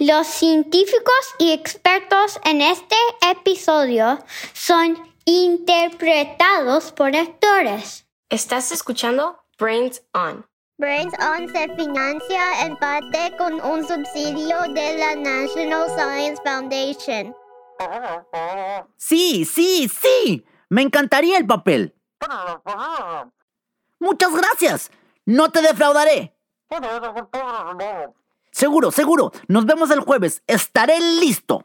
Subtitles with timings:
[0.00, 2.96] Los científicos y expertos en este
[3.30, 4.18] episodio
[4.54, 8.06] son interpretados por actores.
[8.30, 10.46] Estás escuchando Brains On.
[10.78, 17.36] Brains On se financia en parte con un subsidio de la National Science Foundation.
[18.96, 20.46] Sí, sí, sí.
[20.70, 21.94] Me encantaría el papel.
[23.98, 24.90] Muchas gracias.
[25.26, 26.34] No te defraudaré.
[28.52, 29.32] Seguro, seguro.
[29.48, 30.42] Nos vemos el jueves.
[30.46, 31.64] Estaré listo.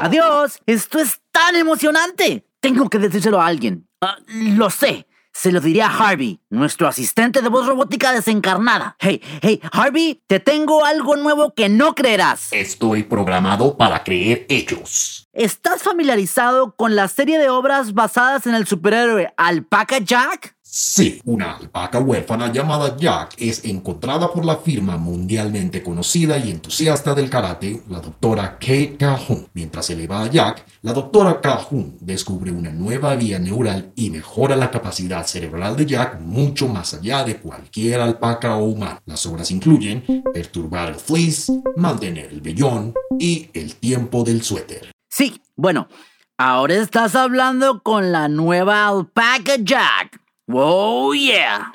[0.00, 0.60] Adiós.
[0.66, 2.46] Esto es tan emocionante.
[2.60, 3.88] Tengo que decírselo a alguien.
[4.00, 5.06] Ah, lo sé.
[5.32, 8.96] Se lo diré a Harvey, nuestro asistente de voz robótica desencarnada.
[8.98, 12.48] Hey, hey, Harvey, te tengo algo nuevo que no creerás.
[12.52, 15.28] Estoy programado para creer hechos.
[15.32, 20.56] ¿Estás familiarizado con la serie de obras basadas en el superhéroe Alpaca Jack?
[20.70, 27.14] Sí, una alpaca huérfana llamada Jack es encontrada por la firma mundialmente conocida y entusiasta
[27.14, 29.48] del karate, la doctora Kate Calhoun.
[29.54, 34.10] Mientras se le va a Jack, la doctora Calhoun descubre una nueva vía neural y
[34.10, 39.00] mejora la capacidad cerebral de Jack mucho más allá de cualquier alpaca o humano.
[39.06, 44.92] Las obras incluyen perturbar el fleece, mantener el vellón y el tiempo del suéter.
[45.08, 45.88] Sí, bueno,
[46.36, 50.27] ahora estás hablando con la nueva alpaca Jack.
[50.50, 51.70] ¡Oh, yeah!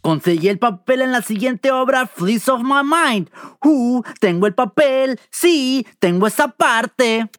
[0.00, 3.30] Conseguí el papel en la siguiente obra, Fleece of My Mind.
[3.64, 5.20] Uh, tengo el papel.
[5.30, 7.30] Sí, tengo esa parte.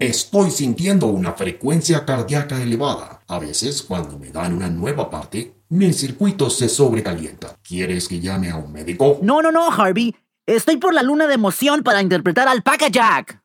[0.00, 3.20] Estoy sintiendo una frecuencia cardíaca elevada.
[3.28, 7.54] A veces, cuando me dan una nueva parte, mi circuito se sobrecalienta.
[7.62, 9.18] ¿Quieres que llame a un médico?
[9.22, 10.16] No, no, no, Harvey.
[10.46, 13.39] Estoy por la luna de emoción para interpretar al Paca Jack.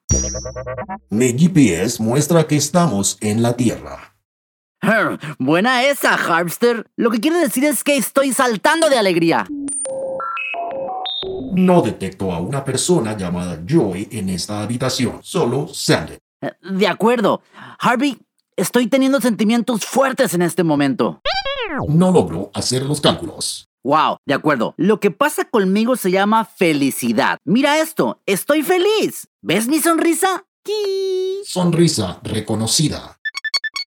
[1.10, 4.16] Mi GPS muestra que estamos en la Tierra.
[4.82, 6.86] Her, buena esa, Harvester.
[6.96, 9.48] Lo que quiere decir es que estoy saltando de alegría.
[11.54, 16.18] No detecto a una persona llamada Joy en esta habitación, solo Sandy.
[16.42, 17.42] Eh, De acuerdo.
[17.80, 18.18] Harvey,
[18.56, 21.22] estoy teniendo sentimientos fuertes en este momento.
[21.88, 23.68] No logro hacer los cálculos.
[23.86, 24.74] Wow, de acuerdo.
[24.78, 27.38] Lo que pasa conmigo se llama felicidad.
[27.46, 29.28] Mira esto, estoy feliz.
[29.44, 30.44] ¿Ves mi sonrisa?
[30.64, 31.44] ¡Qui!
[31.46, 33.20] Sonrisa reconocida.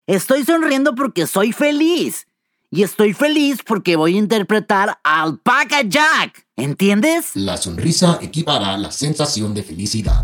[0.06, 2.26] Estoy sonriendo porque soy feliz.
[2.70, 6.46] Y estoy feliz porque voy a interpretar a Alpaca Jack.
[6.56, 7.30] ¿Entiendes?
[7.34, 10.22] La sonrisa equipara la sensación de felicidad.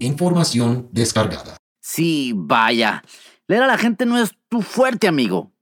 [0.00, 1.56] Información descargada.
[1.80, 3.04] Sí, vaya.
[3.46, 5.52] Leer a la gente no es tu fuerte, amigo.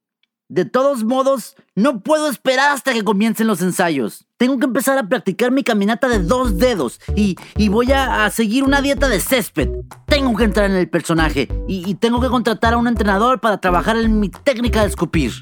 [0.55, 4.25] De todos modos, no puedo esperar hasta que comiencen los ensayos.
[4.37, 8.63] Tengo que empezar a practicar mi caminata de dos dedos y, y voy a, seguir
[8.63, 9.69] una dieta de césped.
[10.07, 13.59] Tengo que entrar en el personaje y, y tengo que contratar a un entrenador para
[13.59, 15.33] trabajar en mi técnica de escupir.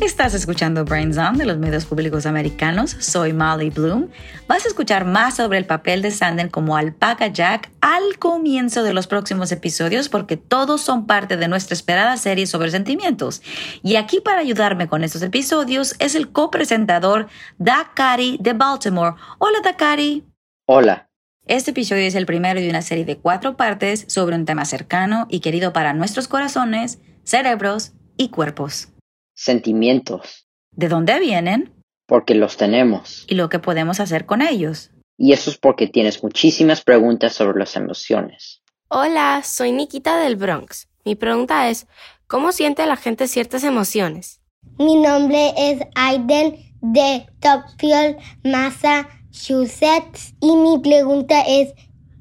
[0.00, 2.96] Estás escuchando Brains On de los medios públicos americanos.
[2.98, 4.08] Soy Molly Bloom.
[4.46, 8.92] Vas a escuchar más sobre el papel de Sanden como Alpaca Jack al comienzo de
[8.92, 13.40] los próximos episodios porque todos son parte de nuestra esperada serie sobre sentimientos.
[13.82, 17.28] Y aquí para ayudarme con estos episodios es el copresentador
[17.58, 19.14] Dakari de Baltimore.
[19.38, 20.24] Hola Dakari.
[20.66, 21.08] Hola,
[21.46, 25.26] Este episodio es el primero de una serie de cuatro partes sobre un tema cercano
[25.30, 28.93] y querido para nuestros corazones, cerebros y cuerpos.
[29.34, 31.72] Sentimientos, ¿De dónde vienen?
[32.06, 33.24] porque los tenemos.
[33.28, 34.90] y lo que podemos hacer con ellos.
[35.16, 38.62] Y eso es porque tienes muchísimas preguntas sobre las emociones.
[38.88, 40.88] Hola, soy Nikita del Bronx.
[41.04, 41.86] Mi pregunta es,
[42.26, 44.40] ¿cómo siente la gente ciertas emociones?
[44.78, 50.34] Mi nombre es Aiden de Topfield, Massachusetts.
[50.40, 51.72] Y mi pregunta es,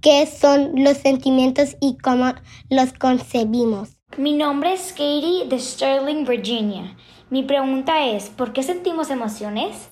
[0.01, 2.33] ¿qué son los sentimientos y cómo
[2.69, 3.89] los concebimos?
[4.17, 6.95] Mi nombre es Katie de Sterling, Virginia.
[7.31, 9.91] Mi pregunta es, ¿por qué sentimos emociones?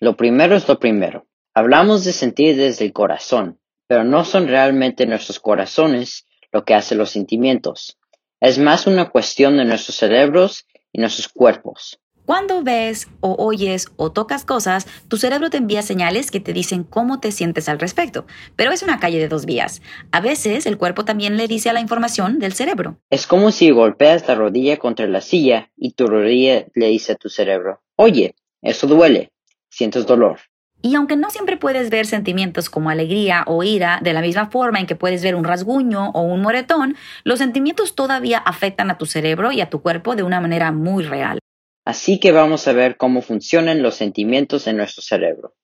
[0.00, 1.28] Lo primero es lo primero.
[1.54, 6.96] Hablamos de sentir desde el corazón, pero no son realmente nuestros corazones lo que hace
[6.96, 7.98] los sentimientos.
[8.40, 12.00] Es más una cuestión de nuestros cerebros y nuestros cuerpos.
[12.32, 16.82] Cuando ves o oyes o tocas cosas, tu cerebro te envía señales que te dicen
[16.82, 18.24] cómo te sientes al respecto.
[18.56, 19.82] Pero es una calle de dos vías.
[20.12, 22.96] A veces el cuerpo también le dice a la información del cerebro.
[23.10, 27.16] Es como si golpeas la rodilla contra la silla y tu rodilla le dice a
[27.16, 29.30] tu cerebro, oye, eso duele,
[29.68, 30.38] sientes dolor.
[30.80, 34.80] Y aunque no siempre puedes ver sentimientos como alegría o ira de la misma forma
[34.80, 39.04] en que puedes ver un rasguño o un moretón, los sentimientos todavía afectan a tu
[39.04, 41.38] cerebro y a tu cuerpo de una manera muy real.
[41.84, 45.54] Así que vamos a ver cómo funcionan los sentimientos en nuestro cerebro.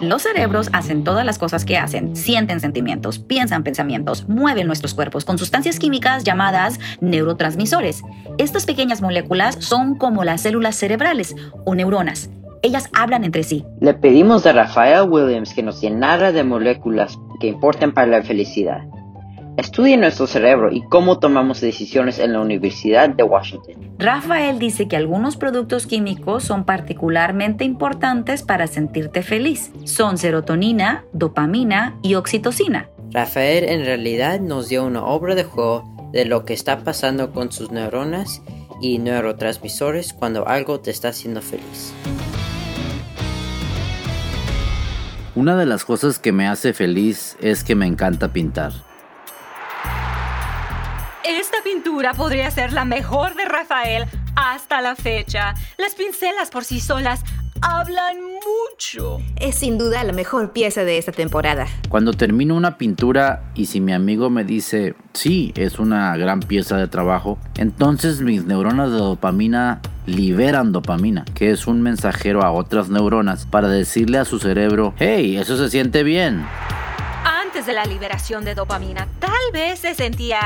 [0.00, 5.24] Los cerebros hacen todas las cosas que hacen, sienten sentimientos, piensan pensamientos, mueven nuestros cuerpos
[5.24, 8.02] con sustancias químicas llamadas neurotransmisores.
[8.38, 11.34] Estas pequeñas moléculas son como las células cerebrales
[11.66, 12.30] o neuronas.
[12.62, 13.64] Ellas hablan entre sí.
[13.80, 18.82] Le pedimos a Rafael Williams que nos llenara de moléculas que importan para la felicidad.
[19.58, 23.74] Estudia nuestro cerebro y cómo tomamos decisiones en la Universidad de Washington.
[23.98, 29.72] Rafael dice que algunos productos químicos son particularmente importantes para sentirte feliz.
[29.82, 32.88] Son serotonina, dopamina y oxitocina.
[33.10, 35.82] Rafael en realidad nos dio una obra de juego
[36.12, 38.42] de lo que está pasando con sus neuronas
[38.80, 41.92] y neurotransmisores cuando algo te está haciendo feliz.
[45.34, 48.87] Una de las cosas que me hace feliz es que me encanta pintar.
[51.28, 55.54] Esta pintura podría ser la mejor de Rafael hasta la fecha.
[55.76, 57.20] Las pincelas por sí solas
[57.60, 59.18] hablan mucho.
[59.36, 61.66] Es sin duda la mejor pieza de esta temporada.
[61.90, 66.78] Cuando termino una pintura y si mi amigo me dice, sí, es una gran pieza
[66.78, 72.88] de trabajo, entonces mis neuronas de dopamina liberan dopamina, que es un mensajero a otras
[72.88, 76.46] neuronas para decirle a su cerebro, hey, eso se siente bien.
[77.58, 80.40] Antes de la liberación de dopamina, tal vez se sentía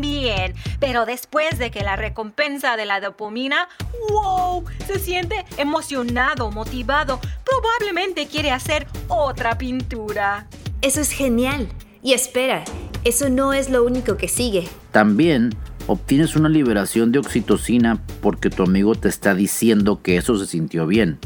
[0.00, 3.70] bien, pero después de que la recompensa de la dopamina,
[4.10, 10.46] wow, se siente emocionado, motivado, probablemente quiere hacer otra pintura.
[10.82, 11.68] Eso es genial.
[12.02, 12.64] Y espera,
[13.02, 14.68] eso no es lo único que sigue.
[14.92, 15.54] También
[15.86, 20.86] obtienes una liberación de oxitocina porque tu amigo te está diciendo que eso se sintió
[20.86, 21.18] bien.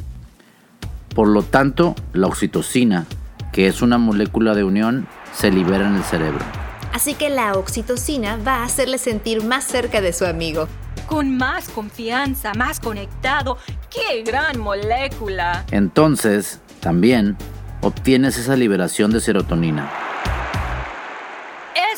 [1.16, 3.06] Por lo tanto, la oxitocina,
[3.52, 6.44] que es una molécula de unión, se libera en el cerebro.
[6.92, 10.68] Así que la oxitocina va a hacerle sentir más cerca de su amigo.
[11.06, 13.58] Con más confianza, más conectado.
[13.90, 15.64] ¡Qué gran molécula!
[15.70, 17.36] Entonces, también
[17.80, 19.90] obtienes esa liberación de serotonina.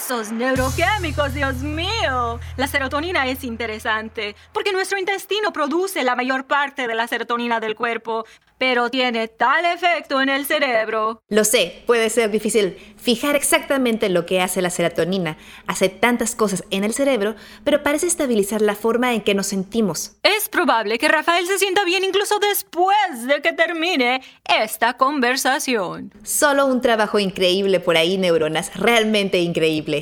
[0.05, 2.39] Esos neuroquímicos, Dios mío.
[2.59, 7.75] La serotonina es interesante porque nuestro intestino produce la mayor parte de la serotonina del
[7.75, 8.27] cuerpo,
[8.59, 11.23] pero tiene tal efecto en el cerebro.
[11.29, 15.37] Lo sé, puede ser difícil fijar exactamente lo que hace la serotonina.
[15.67, 17.35] Hace tantas cosas en el cerebro,
[17.65, 20.17] pero parece estabilizar la forma en que nos sentimos.
[20.23, 26.13] Es probable que Rafael se sienta bien incluso después de que termine esta conversación.
[26.23, 29.94] Solo un trabajo increíble por ahí, neuronas, realmente increíble.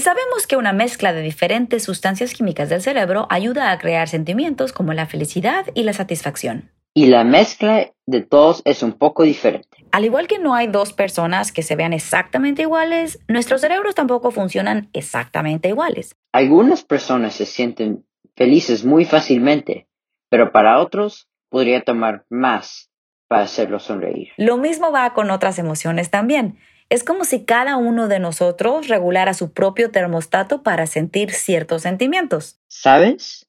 [0.00, 4.94] Sabemos que una mezcla de diferentes sustancias químicas del cerebro ayuda a crear sentimientos como
[4.94, 6.70] la felicidad y la satisfacción.
[6.94, 9.84] Y la mezcla de todos es un poco diferente.
[9.92, 14.30] Al igual que no hay dos personas que se vean exactamente iguales, nuestros cerebros tampoco
[14.30, 16.16] funcionan exactamente iguales.
[16.32, 19.88] Algunas personas se sienten felices muy fácilmente,
[20.30, 22.90] pero para otros podría tomar más
[23.28, 24.28] para hacerlos sonreír.
[24.38, 26.58] Lo mismo va con otras emociones también.
[26.92, 32.60] Es como si cada uno de nosotros regulara su propio termostato para sentir ciertos sentimientos.
[32.68, 33.46] ¿Sabes?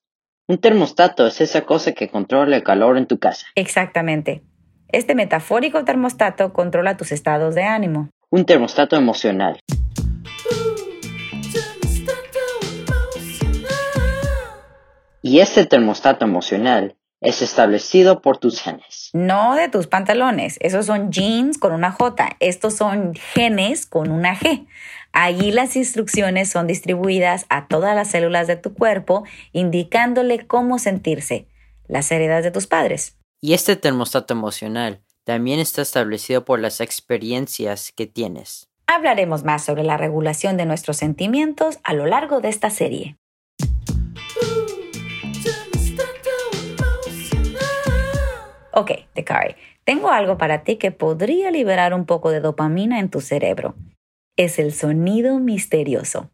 [0.47, 3.47] Un termostato es esa cosa que controla el calor en tu casa.
[3.55, 4.43] Exactamente.
[4.87, 8.09] Este metafórico termostato controla tus estados de ánimo.
[8.29, 9.59] Un termostato emocional.
[15.21, 19.09] Y este termostato emocional es establecido por tus genes.
[19.13, 20.57] No de tus pantalones.
[20.59, 22.36] Esos son jeans con una J.
[22.39, 24.67] Estos son genes con una G.
[25.13, 31.48] Allí las instrucciones son distribuidas a todas las células de tu cuerpo, indicándole cómo sentirse.
[31.88, 33.17] Las heredas de tus padres.
[33.41, 38.69] Y este termostato emocional también está establecido por las experiencias que tienes.
[38.88, 43.17] Hablaremos más sobre la regulación de nuestros sentimientos a lo largo de esta serie.
[48.75, 53.22] Ok, Dekari, tengo algo para ti que podría liberar un poco de dopamina en tu
[53.22, 53.75] cerebro.
[54.36, 56.32] Es el sonido misterioso.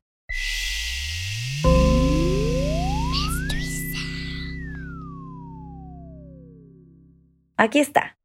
[7.57, 8.17] Aquí está.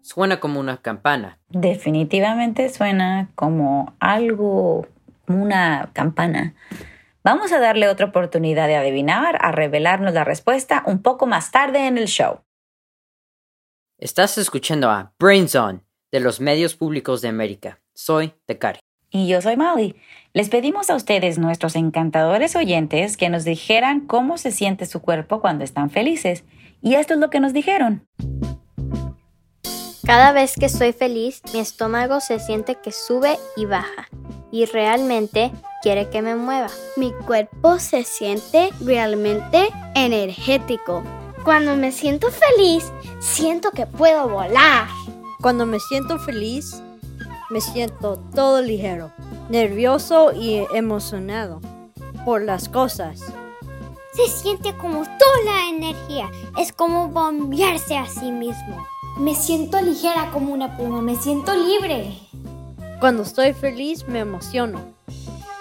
[0.00, 1.38] Suena como una campana.
[1.48, 4.88] Definitivamente suena como algo,
[5.26, 6.54] como una campana.
[7.22, 11.86] Vamos a darle otra oportunidad de adivinar, a revelarnos la respuesta un poco más tarde
[11.86, 12.40] en el show.
[13.98, 17.80] Estás escuchando a Brains On de los medios públicos de América.
[17.94, 18.80] Soy Tecari.
[19.10, 19.96] Y yo soy Molly.
[20.32, 25.42] Les pedimos a ustedes, nuestros encantadores oyentes, que nos dijeran cómo se siente su cuerpo
[25.42, 26.44] cuando están felices.
[26.80, 28.06] Y esto es lo que nos dijeron.
[30.06, 34.08] Cada vez que estoy feliz, mi estómago se siente que sube y baja
[34.50, 35.52] y realmente
[35.82, 36.68] quiere que me mueva.
[36.96, 41.02] Mi cuerpo se siente realmente energético.
[41.44, 44.88] Cuando me siento feliz, siento que puedo volar.
[45.40, 46.82] Cuando me siento feliz,
[47.48, 49.10] me siento todo ligero,
[49.48, 51.60] nervioso y emocionado
[52.24, 53.20] por las cosas.
[54.12, 56.30] Se siente como toda la energía.
[56.58, 58.84] Es como bombearse a sí mismo.
[59.18, 62.18] Me siento ligera como una pluma, me siento libre.
[63.00, 64.94] Cuando estoy feliz me emociono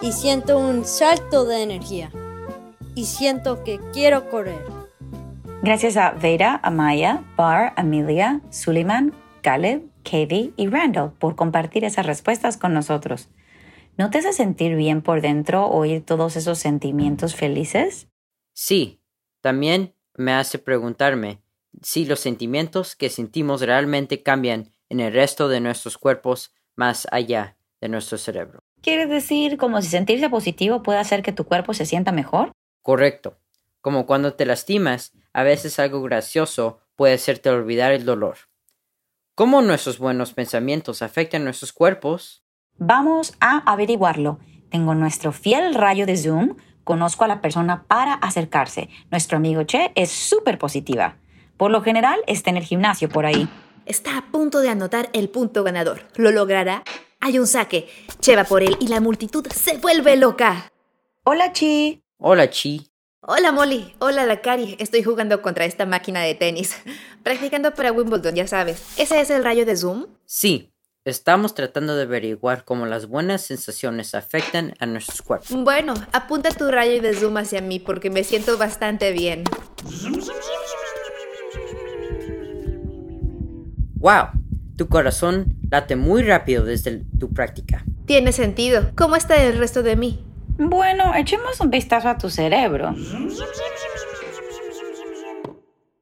[0.02, 2.12] y siento un salto de energía
[2.96, 4.62] y siento que quiero correr.
[5.64, 12.58] Gracias a Vera, Amaya, Bar, Amelia, Suleiman, Caleb, Katie y Randall por compartir esas respuestas
[12.58, 13.30] con nosotros.
[13.96, 18.10] ¿No te hace sentir bien por dentro oír todos esos sentimientos felices?
[18.52, 19.00] Sí,
[19.40, 21.42] también me hace preguntarme
[21.82, 27.58] si los sentimientos que sentimos realmente cambian en el resto de nuestros cuerpos más allá
[27.82, 28.60] de nuestro cerebro.
[28.82, 32.54] ¿Quieres decir como si sentirse positivo puede hacer que tu cuerpo se sienta mejor?
[32.82, 33.38] Correcto.
[33.82, 38.38] Como cuando te lastimas, a veces algo gracioso puede hacerte olvidar el dolor.
[39.36, 42.44] ¿Cómo nuestros buenos pensamientos afectan nuestros cuerpos?
[42.78, 44.40] Vamos a averiguarlo.
[44.70, 46.56] Tengo nuestro fiel rayo de Zoom.
[46.86, 48.90] Conozco a la persona para acercarse.
[49.12, 51.18] Nuestro amigo Che es súper positiva.
[51.58, 53.50] Por lo general está en el gimnasio por ahí.
[53.90, 56.02] Está a punto de anotar el punto ganador.
[56.16, 56.84] ¿Lo logrará?
[57.22, 57.90] Hay un saque.
[58.22, 60.72] Che va por él y la multitud se vuelve loca.
[61.24, 62.04] Hola, Chi.
[62.20, 62.92] Hola, Chi.
[63.22, 63.96] Hola, Molly.
[63.98, 64.76] Hola, Lakari.
[64.78, 66.76] Estoy jugando contra esta máquina de tenis.
[67.24, 68.80] Practicando para Wimbledon, ya sabes.
[69.00, 70.06] ¿Ese es el rayo de Zoom?
[70.24, 70.72] Sí.
[71.04, 75.50] Estamos tratando de averiguar cómo las buenas sensaciones afectan a nuestros cuerpos.
[75.64, 79.46] Bueno, apunta tu rayo de Zoom hacia mí porque me siento bastante bien.
[84.00, 84.30] ¡Wow!
[84.78, 87.84] Tu corazón late muy rápido desde tu práctica.
[88.06, 88.92] Tiene sentido.
[88.96, 90.24] ¿Cómo está el resto de mí?
[90.58, 92.96] Bueno, echemos un vistazo a tu cerebro.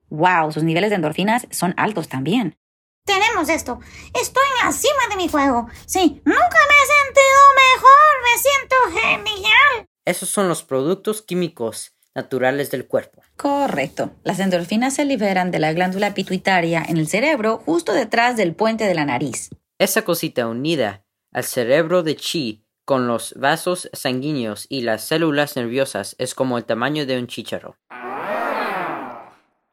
[0.09, 2.55] Wow, sus niveles de endorfinas son altos también.
[3.03, 3.79] Tenemos esto.
[4.13, 5.67] Estoy encima de mi juego.
[5.87, 7.39] Sí, nunca me he sentido
[7.73, 8.13] mejor.
[8.23, 9.87] Me siento genial.
[10.05, 13.21] Esos son los productos químicos naturales del cuerpo.
[13.38, 14.12] Correcto.
[14.24, 18.86] Las endorfinas se liberan de la glándula pituitaria en el cerebro justo detrás del puente
[18.86, 19.51] de la nariz.
[19.77, 26.15] Esa cosita unida al cerebro de Chi con los vasos sanguíneos y las células nerviosas
[26.17, 27.77] es como el tamaño de un chícharo.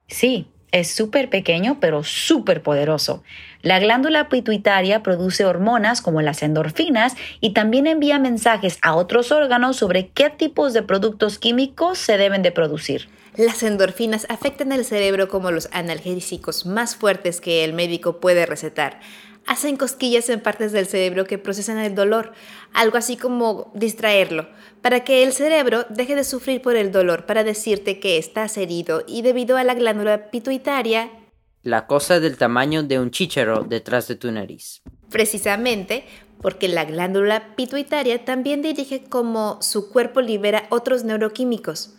[0.07, 3.23] Sí, es súper pequeño pero súper poderoso.
[3.63, 9.77] La glándula pituitaria produce hormonas como las endorfinas y también envía mensajes a otros órganos
[9.77, 13.09] sobre qué tipos de productos químicos se deben de producir.
[13.37, 19.01] Las endorfinas afectan el cerebro como los analgésicos más fuertes que el médico puede recetar.
[19.47, 22.33] Hacen cosquillas en partes del cerebro que procesan el dolor,
[22.73, 24.49] algo así como distraerlo,
[24.83, 29.05] para que el cerebro deje de sufrir por el dolor, para decirte que estás herido
[29.07, 31.11] y debido a la glándula pituitaria
[31.65, 34.83] la cosa del tamaño de un chícharo detrás de tu nariz.
[35.11, 36.05] Precisamente
[36.41, 41.95] porque la glándula pituitaria también dirige cómo su cuerpo libera otros neuroquímicos.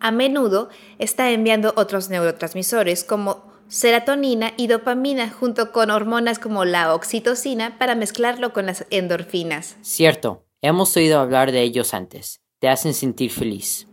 [0.00, 6.94] A menudo está enviando otros neurotransmisores como serotonina y dopamina junto con hormonas como la
[6.94, 9.76] oxitocina para mezclarlo con las endorfinas.
[9.82, 12.40] Cierto, hemos oído hablar de ellos antes.
[12.60, 13.86] Te hacen sentir feliz.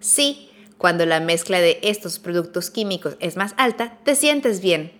[0.00, 4.92] Sí, cuando la mezcla de estos productos químicos es más alta, te sientes bien.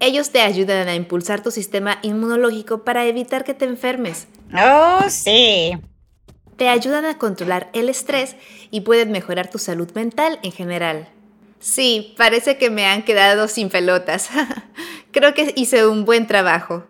[0.00, 4.26] Ellos te ayudan a impulsar tu sistema inmunológico para evitar que te enfermes.
[4.52, 5.72] Oh, sí.
[6.56, 8.36] Te ayudan a controlar el estrés
[8.70, 11.08] y pueden mejorar tu salud mental en general.
[11.62, 14.28] Sí, parece que me han quedado sin pelotas.
[15.12, 16.88] Creo que hice un buen trabajo.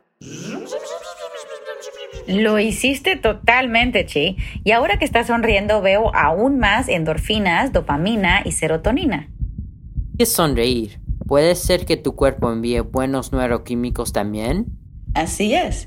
[2.27, 4.39] Lo hiciste totalmente, Chi.
[4.65, 9.29] Y ahora que estás sonriendo veo aún más endorfinas, dopamina y serotonina.
[10.17, 11.01] ¿Qué es sonreír?
[11.27, 14.67] ¿Puede ser que tu cuerpo envíe buenos neuroquímicos también?
[15.15, 15.87] Así es.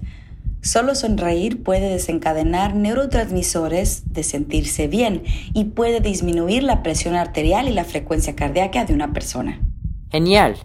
[0.65, 5.21] Solo sonreír puede desencadenar neurotransmisores de sentirse bien
[5.53, 9.61] y puede disminuir la presión arterial y la frecuencia cardíaca de una persona.
[10.09, 10.57] Genial.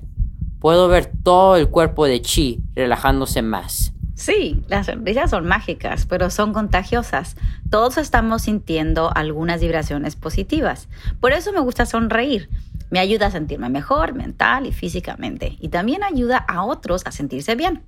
[0.58, 3.92] Puedo ver todo el cuerpo de Chi relajándose más.
[4.14, 7.36] Sí, las sonrisas son mágicas, pero son contagiosas.
[7.68, 10.88] Todos estamos sintiendo algunas vibraciones positivas.
[11.20, 12.48] Por eso me gusta sonreír.
[12.88, 15.58] Me ayuda a sentirme mejor mental y físicamente.
[15.60, 17.82] Y también ayuda a otros a sentirse bien.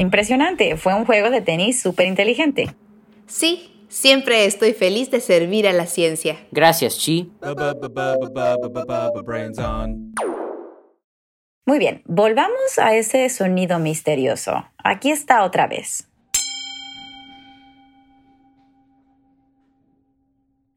[0.00, 2.74] Impresionante, fue un juego de tenis súper inteligente.
[3.26, 6.38] Sí, siempre estoy feliz de servir a la ciencia.
[6.52, 7.30] Gracias, Chi.
[11.66, 14.64] Muy bien, volvamos a ese sonido misterioso.
[14.82, 16.08] Aquí está otra vez.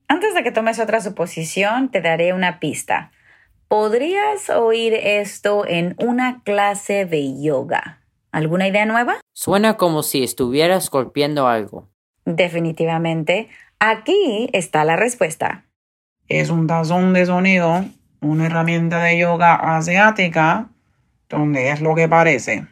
[0.09, 3.13] Antes de que tomes otra suposición, te daré una pista.
[3.69, 8.02] Podrías oír esto en una clase de yoga.
[8.33, 9.17] ¿Alguna idea nueva?
[9.31, 11.87] Suena como si estuvieras golpeando algo.
[12.25, 13.47] Definitivamente.
[13.77, 15.65] Aquí está la respuesta.
[16.27, 17.85] Es un tazón de sonido,
[18.21, 20.69] una herramienta de yoga asiática,
[21.29, 22.65] donde es lo que parece.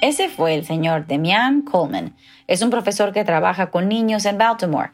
[0.00, 2.14] Ese fue el señor Demian Coleman.
[2.46, 4.92] Es un profesor que trabaja con niños en Baltimore.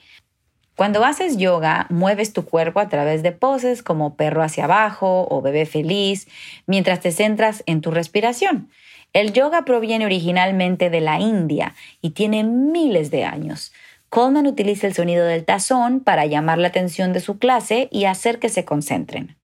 [0.74, 5.42] Cuando haces yoga, mueves tu cuerpo a través de poses como perro hacia abajo o
[5.42, 6.28] bebé feliz,
[6.66, 8.70] mientras te centras en tu respiración.
[9.12, 13.72] El yoga proviene originalmente de la India y tiene miles de años.
[14.08, 18.38] Coleman utiliza el sonido del tazón para llamar la atención de su clase y hacer
[18.38, 19.36] que se concentren.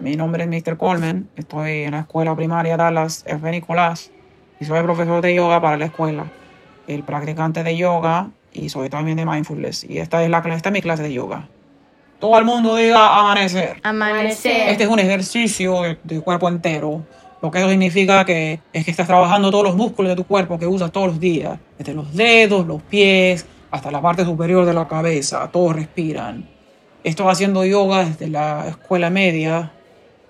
[0.00, 0.76] Mi nombre es Mr.
[0.76, 3.50] Coleman, estoy en la escuela primaria Dallas F.
[3.50, 4.10] Nicolás
[4.60, 6.26] y soy profesor de yoga para la escuela,
[6.86, 9.84] el practicante de yoga y soy también de mindfulness.
[9.84, 11.48] Y esta es, la, esta es mi clase de yoga.
[12.18, 13.80] Todo el mundo diga amanecer.
[13.82, 14.68] Amanecer.
[14.68, 17.02] Este es un ejercicio de, de cuerpo entero.
[17.42, 20.58] Lo que eso significa que es que estás trabajando todos los músculos de tu cuerpo
[20.58, 21.58] que usas todos los días.
[21.78, 25.48] Desde los dedos, los pies, hasta la parte superior de la cabeza.
[25.52, 26.48] Todos respiran.
[27.04, 29.72] Esto haciendo yoga desde la escuela media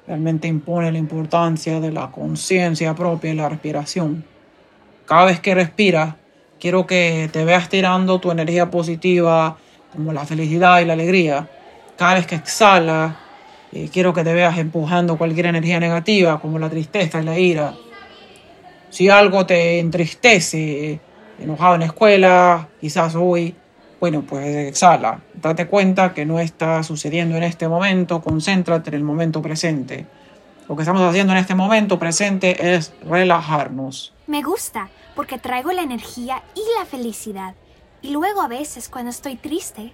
[0.06, 4.24] realmente impone la importancia de la conciencia propia y la respiración.
[5.04, 6.14] Cada vez que respiras,
[6.60, 9.56] quiero que te veas tirando tu energía positiva,
[9.92, 11.48] como la felicidad y la alegría.
[11.96, 13.14] Cada vez que exhalas,
[13.76, 17.74] eh, quiero que te veas empujando cualquier energía negativa, como la tristeza y la ira.
[18.88, 20.98] Si algo te entristece,
[21.38, 23.54] enojado en la escuela, quizás hoy,
[24.00, 25.20] bueno, pues exhala.
[25.34, 30.06] Date cuenta que no está sucediendo en este momento, concéntrate en el momento presente.
[30.68, 34.14] Lo que estamos haciendo en este momento presente es relajarnos.
[34.26, 37.54] Me gusta porque traigo la energía y la felicidad.
[38.00, 39.92] Y luego a veces cuando estoy triste,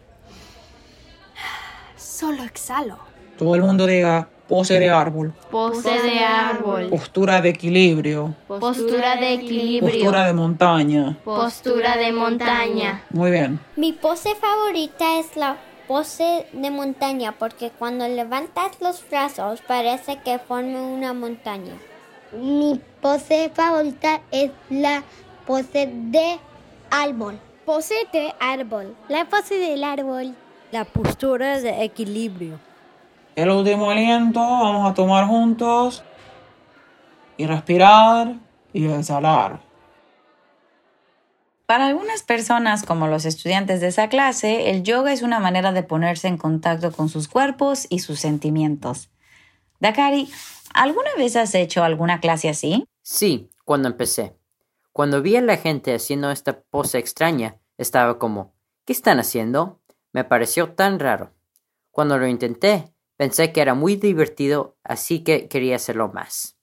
[1.97, 3.12] solo exhalo.
[3.43, 6.89] Todo el mundo diga pose de árbol, Pose de árbol.
[6.91, 9.91] postura de equilibrio, Postura de equilibrio.
[9.91, 11.19] postura de montaña.
[11.25, 13.03] Postura de montaña.
[13.11, 13.59] Muy bien.
[13.75, 15.57] Mi pose favorita es la
[15.89, 21.73] pose de montaña porque cuando levantas los brazos parece que forme una montaña.
[22.33, 25.03] Mi pose favorita es la
[25.49, 26.39] pose de
[26.93, 27.41] árbol.
[27.65, 28.95] Pose de árbol.
[29.09, 30.37] La pose del árbol.
[30.71, 32.59] La postura de equilibrio.
[33.35, 36.05] El último aliento, vamos a tomar juntos
[37.39, 38.37] y respirar
[38.75, 39.61] y exhalar.
[41.65, 45.83] Para algunas personas, como los estudiantes de esa clase, el yoga es una manera de
[45.83, 49.11] ponerse en contacto con sus cuerpos y sus sentimientos.
[49.81, 50.31] Dakari,
[50.75, 52.85] ¿alguna vez has hecho alguna clase así?
[53.01, 54.37] Sí, cuando empecé.
[54.93, 58.53] Cuando vi a la gente haciendo esta pose extraña, estaba como,
[58.85, 59.81] ¿qué están haciendo?
[60.13, 61.33] Me pareció tan raro.
[61.91, 62.92] Cuando lo intenté,
[63.23, 66.59] pensé que era muy divertido, así que quería hacerlo más.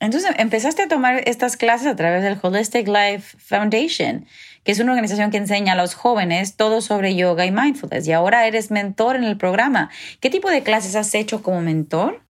[0.00, 4.24] Entonces empezaste a tomar estas clases a través del Holistic Life Foundation,
[4.64, 8.12] que es una organización que enseña a los jóvenes todo sobre yoga y mindfulness, y
[8.12, 9.90] ahora eres mentor en el programa.
[10.20, 12.26] ¿Qué tipo de clases has hecho como mentor?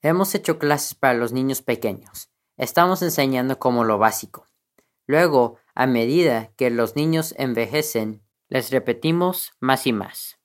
[0.00, 2.30] Hemos hecho clases para los niños pequeños.
[2.56, 4.46] Estamos enseñando como lo básico.
[5.06, 10.38] Luego, a medida que los niños envejecen, les repetimos más y más.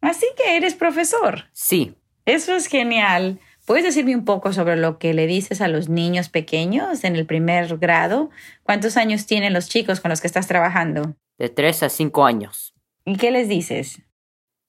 [0.00, 1.44] Así que eres profesor.
[1.52, 3.40] Sí, Eso es genial.
[3.64, 7.26] ¿Puedes decirme un poco sobre lo que le dices a los niños pequeños en el
[7.26, 8.30] primer grado?
[8.62, 11.14] ¿Cuántos años tienen los chicos con los que estás trabajando?
[11.38, 12.74] de 3 a 5 años.
[13.04, 14.02] ¿Y qué les dices?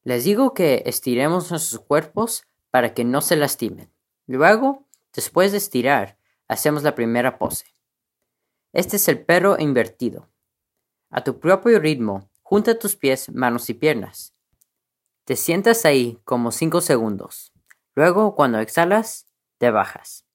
[0.04, 3.92] Les digo que estiremos nuestros cuerpos para que no se lastimen.
[4.28, 7.66] Luego, después de estirar, hacemos la primera pose.
[8.72, 10.30] Este es el perro invertido.
[11.10, 14.36] A tu propio ritmo, junta tus pies, manos y piernas.
[15.30, 17.54] Te sientas ahí como 5 segundos.
[17.94, 19.28] Luego, cuando exhalas,
[19.60, 20.26] te bajas.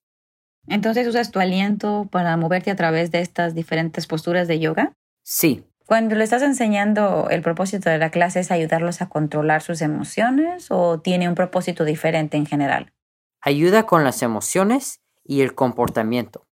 [0.68, 4.92] Entonces usas tu aliento para moverte a través de estas diferentes posturas de yoga.
[5.24, 9.82] Sí, Cuando le estás enseñando, el propósito de la clase es ayudarlos a controlar sus
[9.82, 12.92] emociones o tiene un propósito diferente en general.
[13.40, 16.46] ayuda con las emociones y el comportamiento.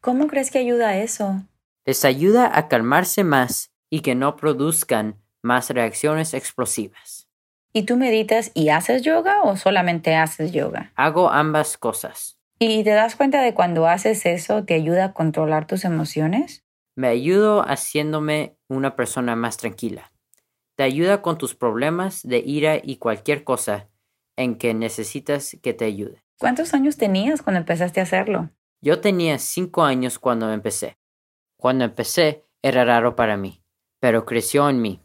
[0.00, 1.42] ¿Cómo crees que ayuda eso?
[1.84, 7.26] Les ayuda a calmarse más y que no produzcan más reacciones explosivas.
[7.72, 10.92] ¿Y tú meditas y haces yoga o solamente haces yoga?
[10.96, 12.36] Hago ambas cosas.
[12.58, 16.64] ¿Y te das cuenta de cuando haces eso te ayuda a controlar tus emociones?
[16.96, 20.12] Me ayudo haciéndome una persona más tranquila.
[20.76, 23.88] Te ayuda con tus problemas de ira y cualquier cosa
[24.36, 26.24] en que necesitas que te ayude.
[26.38, 28.50] ¿Cuántos años tenías cuando empezaste a hacerlo?
[28.82, 30.98] Yo tenía cinco años cuando empecé.
[31.56, 33.62] Cuando empecé era raro para mí,
[34.00, 35.00] pero creció en mí.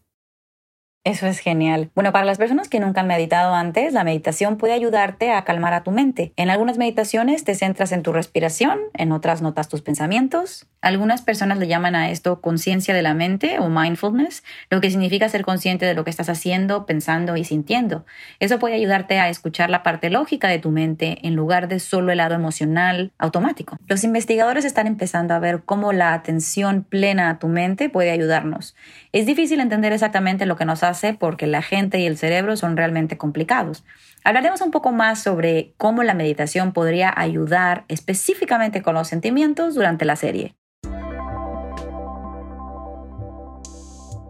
[1.05, 1.91] Eso es genial.
[1.93, 5.75] Bueno, para las personas que nunca han meditado antes, la meditación puede ayudarte a calmar
[5.75, 6.33] a tu mente.
[6.35, 10.65] En algunas meditaciones te centras en tu respiración, en otras notas tus pensamientos.
[10.85, 15.27] Algunas personas le llaman a esto conciencia de la mente o mindfulness, lo que significa
[15.27, 18.05] ser consciente de lo que estás haciendo, pensando y sintiendo.
[18.39, 22.11] Eso puede ayudarte a escuchar la parte lógica de tu mente en lugar de solo
[22.11, 23.79] el lado emocional automático.
[23.87, 28.75] Los investigadores están empezando a ver cómo la atención plena a tu mente puede ayudarnos.
[29.11, 32.77] Es difícil entender exactamente lo que nos hace porque la gente y el cerebro son
[32.77, 33.83] realmente complicados.
[34.27, 40.03] Hablaremos un poco más sobre cómo la meditación podría ayudar específicamente con los sentimientos durante
[40.03, 40.55] la serie.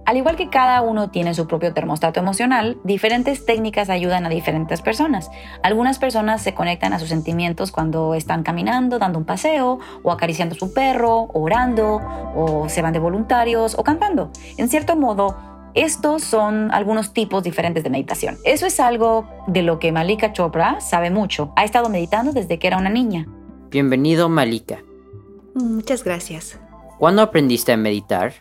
[0.05, 4.81] Al igual que cada uno tiene su propio termostato emocional, diferentes técnicas ayudan a diferentes
[4.81, 5.31] personas.
[5.63, 10.55] Algunas personas se conectan a sus sentimientos cuando están caminando, dando un paseo, o acariciando
[10.55, 12.01] a su perro, orando,
[12.35, 14.29] o se van de voluntarios, o cantando.
[14.57, 18.37] En cierto modo, estos son algunos tipos diferentes de meditación.
[18.45, 21.51] Eso es algo de lo que Malika Chopra sabe mucho.
[21.57, 23.27] Ha estado meditando desde que era una niña.
[23.69, 24.81] Bienvenido, Malika.
[25.53, 26.57] Muchas gracias.
[26.97, 28.33] ¿Cuándo aprendiste a meditar?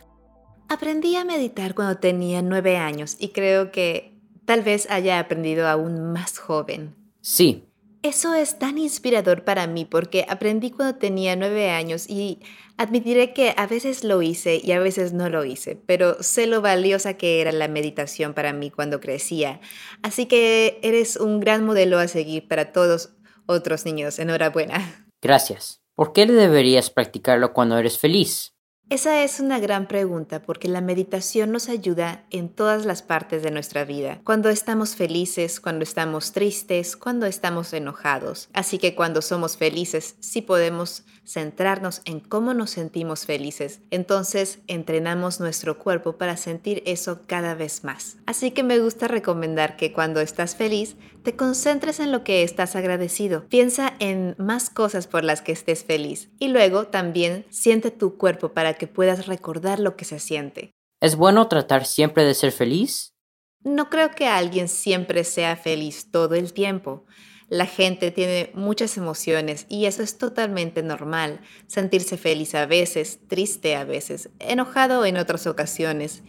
[0.69, 6.13] Aprendí a meditar cuando tenía nueve años y creo que tal vez haya aprendido aún
[6.13, 6.95] más joven.
[7.19, 7.64] Sí.
[8.05, 12.39] Eso es tan inspirador para mí porque aprendí cuando tenía nueve años y
[12.77, 16.61] admitiré que a veces lo hice y a veces no lo hice, pero sé lo
[16.61, 19.59] valiosa que era la meditación para mí cuando crecía.
[20.03, 23.15] Así que eres un gran modelo a seguir para todos
[23.47, 24.19] otros niños.
[24.19, 25.07] Enhorabuena.
[25.19, 25.81] Gracias.
[25.95, 28.54] ¿Por qué deberías practicarlo cuando eres feliz?
[28.87, 33.49] Esa es una gran pregunta porque la meditación nos ayuda en todas las partes de
[33.49, 38.47] nuestra vida, cuando estamos felices, cuando estamos tristes, cuando estamos enojados.
[38.53, 43.79] Así que cuando somos felices, sí podemos centrarnos en cómo nos sentimos felices.
[43.89, 48.17] Entonces entrenamos nuestro cuerpo para sentir eso cada vez más.
[48.27, 52.75] Así que me gusta recomendar que cuando estás feliz, te concentres en lo que estás
[52.75, 53.45] agradecido.
[53.49, 58.49] Piensa en más cosas por las que estés feliz y luego también siente tu cuerpo
[58.49, 60.71] para que puedas recordar lo que se siente.
[61.01, 63.15] ¿Es bueno tratar siempre de ser feliz?
[63.63, 67.05] No creo que alguien siempre sea feliz todo el tiempo.
[67.47, 71.41] La gente tiene muchas emociones y eso es totalmente normal.
[71.67, 76.23] Sentirse feliz a veces, triste a veces, enojado en otras ocasiones.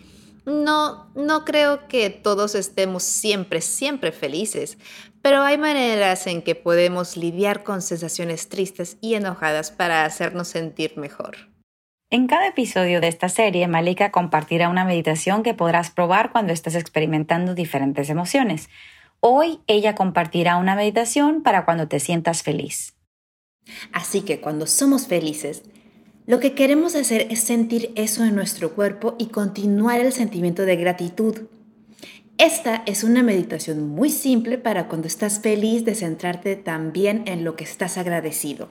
[0.45, 4.79] No, no creo que todos estemos siempre, siempre felices,
[5.23, 10.97] pero hay maneras en que podemos lidiar con sensaciones tristes y enojadas para hacernos sentir
[10.97, 11.56] mejor.
[12.09, 16.77] En cada episodio de esta serie, Malika compartirá una meditación que podrás probar cuando estés
[16.77, 18.69] experimentando diferentes emociones.
[19.19, 22.95] Hoy ella compartirá una meditación para cuando te sientas feliz.
[23.93, 25.65] Así que cuando somos felices,
[26.27, 30.77] lo que queremos hacer es sentir eso en nuestro cuerpo y continuar el sentimiento de
[30.77, 31.49] gratitud.
[32.39, 37.57] Esta es una meditación muy simple para cuando estás feliz de centrarte también en lo
[37.57, 38.69] que estás agradecido.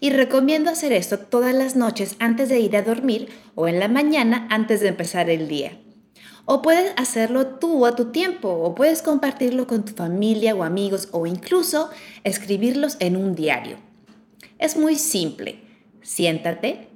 [0.00, 3.88] Y recomiendo hacer esto todas las noches antes de ir a dormir o en la
[3.88, 5.78] mañana antes de empezar el día.
[6.46, 11.08] O puedes hacerlo tú a tu tiempo, o puedes compartirlo con tu familia o amigos,
[11.12, 11.90] o incluso
[12.24, 13.76] escribirlos en un diario.
[14.58, 15.60] Es muy simple.
[16.02, 16.88] Siéntate,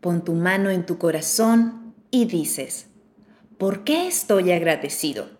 [0.00, 2.88] pon tu mano en tu corazón y dices,
[3.56, 5.30] ¿por qué estoy agradecido?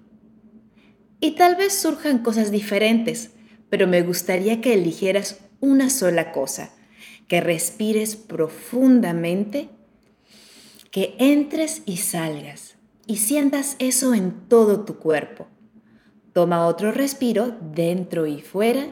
[1.20, 3.32] Y tal vez surjan cosas diferentes,
[3.70, 6.70] pero me gustaría que eligieras una sola cosa,
[7.28, 9.68] que respires profundamente,
[10.90, 15.46] que entres y salgas y sientas eso en todo tu cuerpo.
[16.32, 18.86] Toma otro respiro dentro y fuera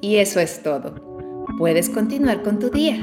[0.00, 0.94] y eso es todo.
[1.58, 2.98] Puedes continuar con tu día.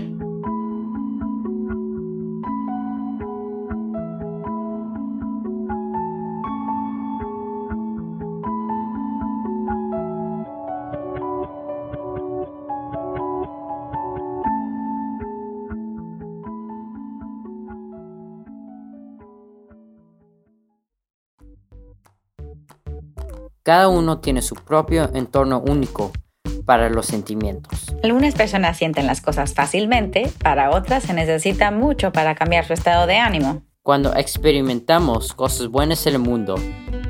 [23.63, 26.12] Cada uno tiene su propio entorno único
[26.65, 27.95] para los sentimientos.
[28.04, 33.08] Algunas personas sienten las cosas fácilmente, para otras se necesita mucho para cambiar su estado
[33.08, 33.62] de ánimo.
[33.82, 36.56] Cuando experimentamos cosas buenas en el mundo,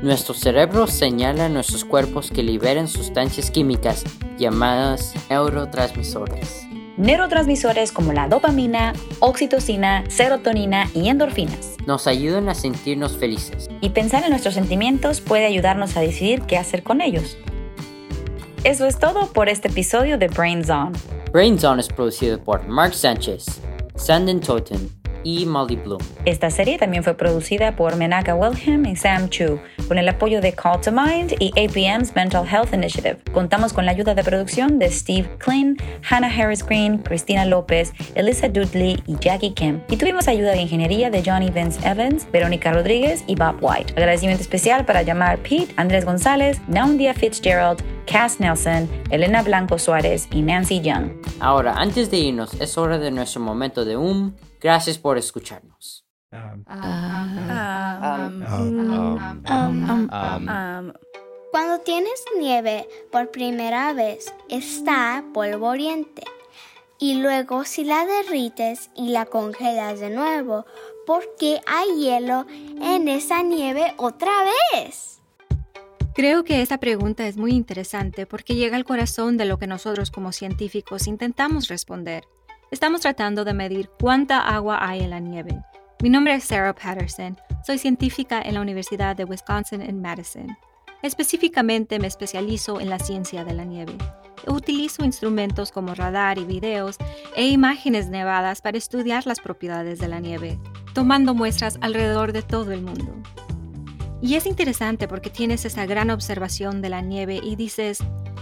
[0.02, 4.04] nuestro cerebro señala a nuestros cuerpos que liberen sustancias químicas
[4.38, 6.68] llamadas neurotransmisores.
[6.96, 11.76] Neurotransmisores como la dopamina, oxitocina, serotonina y endorfinas.
[11.86, 13.68] Nos ayudan a sentirnos felices.
[13.80, 17.36] Y pensar en nuestros sentimientos puede ayudarnos a decidir qué hacer con ellos.
[18.62, 20.92] Eso es todo por este episodio de Brains On.
[21.32, 23.60] Brains On es producido por Mark Sánchez,
[23.96, 26.00] Sanden Totten y Molly Bloom.
[26.24, 29.58] Esta serie también fue producida por Menaka Wilhelm y Sam Chu,
[29.88, 33.18] con el apoyo de Call to Mind y APM's Mental Health Initiative.
[33.32, 35.76] Contamos con la ayuda de producción de Steve Klein,
[36.08, 39.80] Hannah Harris Green, Cristina López, Elisa Dudley y Jackie Kim.
[39.88, 43.94] Y tuvimos ayuda de ingeniería de Johnny Vince Evans, Verónica Rodríguez y Bob White.
[43.96, 50.42] Agradecimiento especial para llamar Pete, Andrés González, Naundia Fitzgerald, Cass Nelson, Elena Blanco Suárez y
[50.42, 51.12] Nancy Young.
[51.40, 56.04] Ahora, antes de irnos, es hora de nuestro momento de un gracias por escucharnos.
[61.50, 66.22] Cuando tienes nieve por primera vez, está polvoriente.
[66.98, 70.64] Y luego si la derrites y la congelas de nuevo,
[71.06, 72.46] porque hay hielo
[72.80, 74.32] en esa nieve otra
[74.72, 75.13] vez?
[76.14, 80.12] Creo que esta pregunta es muy interesante porque llega al corazón de lo que nosotros
[80.12, 82.22] como científicos intentamos responder.
[82.70, 85.60] Estamos tratando de medir cuánta agua hay en la nieve.
[86.00, 90.56] Mi nombre es Sarah Patterson, soy científica en la Universidad de Wisconsin en Madison.
[91.02, 93.98] Específicamente me especializo en la ciencia de la nieve.
[94.46, 96.96] Utilizo instrumentos como radar y videos
[97.34, 100.60] e imágenes nevadas para estudiar las propiedades de la nieve,
[100.94, 103.20] tomando muestras alrededor de todo el mundo.
[104.24, 107.98] Y es interesante porque tienes esa gran observación de la nieve y dices,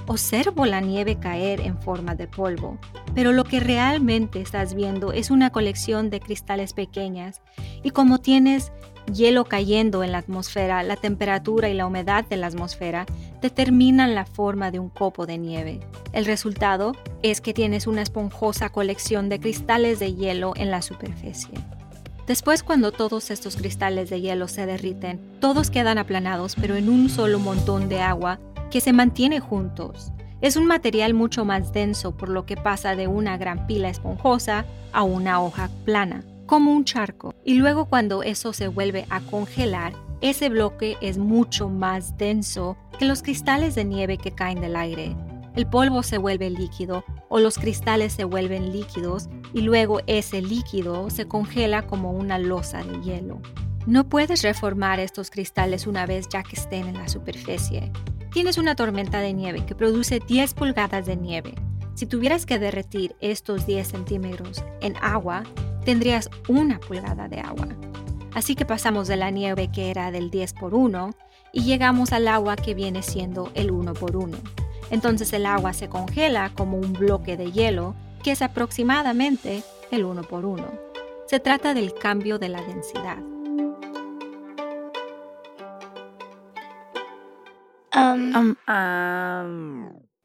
[0.07, 2.79] observo la nieve caer en forma de polvo,
[3.16, 7.42] pero lo que realmente estás viendo es una colección de cristales pequeñas
[7.83, 8.71] y como tienes
[9.12, 13.05] hielo cayendo en la atmósfera, la temperatura y la humedad de la atmósfera
[13.40, 15.81] determinan la forma de un copo de nieve.
[16.12, 16.92] El resultado
[17.25, 21.59] es que tienes una esponjosa colección de cristales de hielo en la superficie.
[22.27, 27.09] Después, cuando todos estos cristales de hielo se derriten, todos quedan aplanados pero en un
[27.09, 28.39] solo montón de agua
[28.71, 30.13] que se mantiene juntos.
[30.41, 34.65] Es un material mucho más denso por lo que pasa de una gran pila esponjosa
[34.93, 37.35] a una hoja plana, como un charco.
[37.45, 43.05] Y luego cuando eso se vuelve a congelar, ese bloque es mucho más denso que
[43.05, 45.17] los cristales de nieve que caen del aire.
[45.55, 51.11] El polvo se vuelve líquido o los cristales se vuelven líquidos y luego ese líquido
[51.11, 53.41] se congela como una losa de hielo.
[53.87, 57.93] No puedes reformar estos cristales una vez ya que estén en la superficie.
[58.33, 61.55] Tienes una tormenta de nieve que produce 10 pulgadas de nieve.
[61.95, 65.43] Si tuvieras que derretir estos 10 centímetros en agua,
[65.85, 67.69] tendrías una pulgada de agua.
[68.33, 71.11] Así que pasamos de la nieve que era del 10 por 1
[71.53, 74.38] y llegamos al agua que viene siendo el 1 por 1.
[74.92, 80.22] Entonces el agua se congela como un bloque de hielo que es aproximadamente el 1
[80.22, 80.64] por 1.
[81.26, 83.16] Se trata del cambio de la densidad.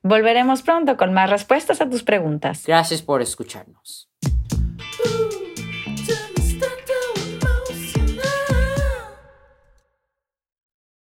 [0.04, 2.66] Volveremos pronto con más respuestas a tus preguntas.
[2.68, 4.07] Gracias por escucharnos.